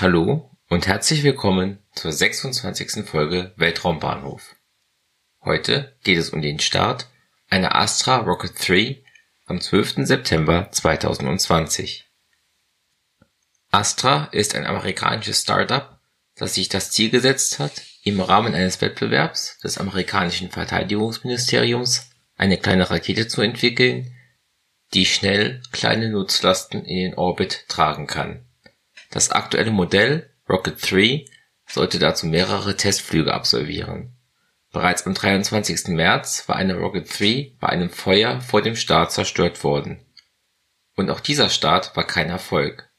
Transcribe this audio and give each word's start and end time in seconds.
Hallo 0.00 0.48
und 0.68 0.86
herzlich 0.86 1.24
willkommen 1.24 1.80
zur 1.92 2.12
26. 2.12 3.04
Folge 3.04 3.52
Weltraumbahnhof. 3.56 4.54
Heute 5.42 5.96
geht 6.04 6.18
es 6.18 6.30
um 6.30 6.40
den 6.40 6.60
Start 6.60 7.08
einer 7.50 7.74
Astra 7.74 8.18
Rocket 8.18 8.52
3 8.68 9.02
am 9.46 9.60
12. 9.60 10.06
September 10.06 10.68
2020. 10.70 12.08
Astra 13.72 14.26
ist 14.26 14.54
ein 14.54 14.66
amerikanisches 14.66 15.42
Startup, 15.42 15.98
das 16.36 16.54
sich 16.54 16.68
das 16.68 16.92
Ziel 16.92 17.10
gesetzt 17.10 17.58
hat, 17.58 17.82
im 18.04 18.20
Rahmen 18.20 18.54
eines 18.54 18.80
Wettbewerbs 18.80 19.58
des 19.64 19.78
amerikanischen 19.78 20.52
Verteidigungsministeriums 20.52 22.08
eine 22.36 22.56
kleine 22.56 22.88
Rakete 22.88 23.26
zu 23.26 23.42
entwickeln, 23.42 24.14
die 24.94 25.06
schnell 25.06 25.60
kleine 25.72 26.08
Nutzlasten 26.08 26.84
in 26.84 26.98
den 26.98 27.14
Orbit 27.14 27.64
tragen 27.66 28.06
kann 28.06 28.47
das 29.10 29.30
aktuelle 29.30 29.70
Modell 29.70 30.30
Rocket 30.48 30.90
3 30.90 31.24
sollte 31.66 31.98
dazu 31.98 32.26
mehrere 32.26 32.76
Testflüge 32.76 33.32
absolvieren. 33.32 34.16
Bereits 34.72 35.06
am 35.06 35.14
23. 35.14 35.88
März 35.88 36.48
war 36.48 36.56
eine 36.56 36.76
Rocket 36.76 37.08
3 37.18 37.56
bei 37.58 37.68
einem 37.68 37.90
Feuer 37.90 38.40
vor 38.40 38.62
dem 38.62 38.76
Start 38.76 39.12
zerstört 39.12 39.64
worden. 39.64 40.04
Und 40.96 41.10
auch 41.10 41.20
dieser 41.20 41.48
Start 41.48 41.96
war 41.96 42.04
kein 42.04 42.28
Erfolg. 42.28 42.90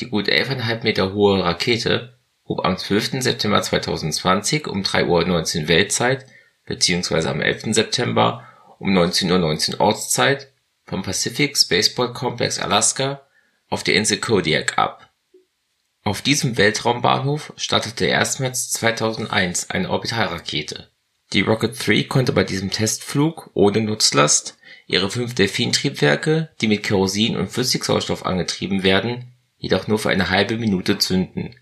Die 0.00 0.08
gut 0.08 0.28
11,5 0.28 0.82
Meter 0.82 1.12
hohe 1.12 1.44
Rakete 1.44 2.18
hob 2.48 2.64
am 2.64 2.76
12. 2.76 3.22
September 3.22 3.62
2020 3.62 4.66
um 4.66 4.82
3:19 4.82 5.62
Uhr 5.62 5.68
Weltzeit 5.68 6.26
bzw. 6.66 7.28
am 7.28 7.40
11. 7.40 7.74
September 7.74 8.48
um 8.78 8.92
19:19 8.92 9.74
Uhr 9.74 9.80
Ortszeit 9.80 10.52
vom 10.84 11.02
Pacific 11.02 11.56
Spaceport 11.56 12.14
Complex 12.14 12.58
Alaska 12.58 13.26
auf 13.68 13.84
der 13.84 13.94
Insel 13.94 14.18
Kodiak 14.18 14.78
ab 14.78 15.11
auf 16.04 16.20
diesem 16.20 16.58
Weltraumbahnhof 16.58 17.52
startete 17.56 18.06
erstmals 18.06 18.72
2001 18.72 19.70
eine 19.70 19.88
Orbitalrakete. 19.88 20.90
Die 21.32 21.42
Rocket 21.42 21.86
3 21.86 22.04
konnte 22.04 22.32
bei 22.32 22.42
diesem 22.42 22.70
Testflug 22.70 23.50
ohne 23.54 23.80
Nutzlast 23.80 24.58
ihre 24.88 25.10
fünf 25.10 25.34
Delphin-Triebwerke, 25.34 26.50
die 26.60 26.66
mit 26.66 26.82
Kerosin 26.82 27.36
und 27.36 27.50
Flüssigsauerstoff 27.50 28.26
angetrieben 28.26 28.82
werden, 28.82 29.32
jedoch 29.58 29.86
nur 29.86 29.98
für 29.98 30.10
eine 30.10 30.28
halbe 30.28 30.58
Minute 30.58 30.98
zünden. 30.98 31.54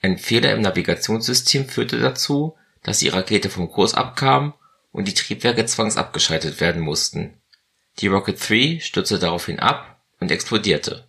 Ein 0.00 0.16
Fehler 0.18 0.52
im 0.52 0.62
Navigationssystem 0.62 1.68
führte 1.68 2.00
dazu, 2.00 2.56
dass 2.82 3.00
die 3.00 3.08
Rakete 3.08 3.50
vom 3.50 3.70
Kurs 3.70 3.94
abkam 3.94 4.54
und 4.92 5.08
die 5.08 5.14
Triebwerke 5.14 5.66
zwangsabgeschaltet 5.66 6.60
werden 6.60 6.80
mussten. 6.80 7.34
Die 7.98 8.06
Rocket 8.06 8.48
3 8.48 8.80
stürzte 8.80 9.18
daraufhin 9.18 9.60
ab 9.60 10.02
und 10.20 10.30
explodierte 10.30 11.06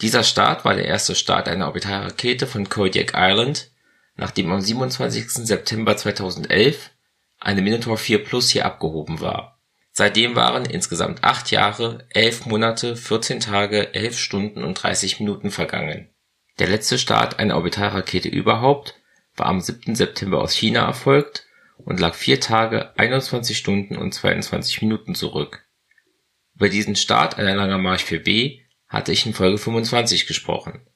dieser 0.00 0.22
Start 0.22 0.64
war 0.64 0.74
der 0.74 0.86
erste 0.86 1.14
Start 1.14 1.48
einer 1.48 1.66
Orbitalrakete 1.66 2.46
von 2.46 2.68
Kodiak 2.68 3.12
Island, 3.14 3.70
nachdem 4.16 4.50
am 4.50 4.60
27. 4.60 5.30
September 5.30 5.96
2011 5.96 6.90
eine 7.38 7.62
Minotaur 7.62 7.98
4 7.98 8.24
Plus 8.24 8.50
hier 8.50 8.66
abgehoben 8.66 9.20
war. 9.20 9.58
Seitdem 9.92 10.36
waren 10.36 10.64
insgesamt 10.64 11.24
acht 11.24 11.50
Jahre, 11.50 12.06
elf 12.10 12.46
Monate, 12.46 12.96
14 12.96 13.40
Tage, 13.40 13.92
11 13.94 14.18
Stunden 14.18 14.64
und 14.64 14.74
30 14.74 15.20
Minuten 15.20 15.50
vergangen. 15.50 16.08
Der 16.58 16.68
letzte 16.68 16.98
Start 16.98 17.38
einer 17.38 17.56
Orbitalrakete 17.56 18.28
überhaupt 18.28 18.94
war 19.36 19.46
am 19.46 19.60
7. 19.60 19.94
September 19.94 20.40
aus 20.40 20.54
China 20.54 20.86
erfolgt 20.86 21.46
und 21.76 22.00
lag 22.00 22.14
vier 22.14 22.40
Tage, 22.40 22.92
21 22.98 23.56
Stunden 23.56 23.96
und 23.96 24.12
22 24.12 24.82
Minuten 24.82 25.14
zurück. 25.14 25.64
Über 26.54 26.68
diesen 26.68 26.96
Start 26.96 27.38
einer 27.38 27.54
Langer 27.54 27.78
Marsch 27.78 28.04
4B 28.04 28.60
hatte 28.90 29.12
ich 29.12 29.24
in 29.24 29.32
Folge 29.32 29.56
25 29.56 30.26
gesprochen. 30.26 30.86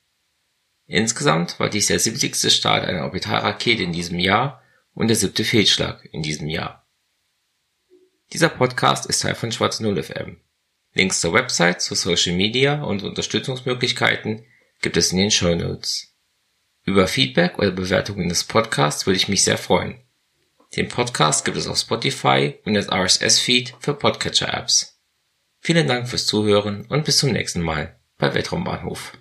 Insgesamt 0.87 1.59
war 1.61 1.71
dies 1.71 1.87
der 1.87 1.99
70. 1.99 2.53
Start 2.53 2.85
einer 2.85 3.05
Orbitalrakete 3.05 3.83
in 3.83 3.93
diesem 3.93 4.19
Jahr 4.19 4.63
und 4.93 5.09
der 5.09 5.17
siebte 5.17 5.45
Fehlschlag 5.45 6.05
in 6.13 6.23
diesem 6.23 6.49
Jahr. 6.49 6.87
Dieser 8.33 8.49
Podcast 8.49 9.07
ist 9.07 9.23
Teil 9.23 9.37
von 9.37 9.53
Schwarz 9.53 9.81
Null 9.81 10.03
FM. 10.03 10.41
Links 10.93 11.21
zur 11.21 11.33
Website, 11.33 11.81
zu 11.81 11.95
Social 11.95 12.35
Media 12.35 12.83
und 12.83 13.03
Unterstützungsmöglichkeiten 13.03 14.45
gibt 14.83 14.97
es 14.97 15.13
in 15.13 15.19
den 15.19 15.31
Show 15.31 15.55
Notes. 15.55 16.15
Über 16.83 17.07
Feedback 17.07 17.59
oder 17.59 17.71
Bewertungen 17.71 18.29
des 18.29 18.45
Podcasts 18.45 19.07
würde 19.07 19.17
ich 19.17 19.29
mich 19.29 19.45
sehr 19.45 19.57
freuen. 19.57 20.03
Den 20.77 20.89
Podcast 20.89 21.45
gibt 21.45 21.57
es 21.57 21.69
auf 21.69 21.79
Spotify 21.79 22.59
und 22.65 22.77
als 22.77 22.91
RSS-Feed 22.91 23.75
für 23.79 23.95
Podcatcher-Apps. 23.95 24.94
Vielen 25.67 25.89
Dank 25.89 26.11
fürs 26.11 26.27
Zuhören 26.27 26.85
und 26.91 27.07
bis 27.07 27.17
zum 27.17 27.33
nächsten 27.33 27.63
Mal 27.63 27.97
bei 28.19 28.35
Weltraumbahnhof 28.35 29.13